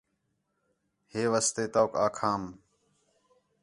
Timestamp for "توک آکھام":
1.73-2.41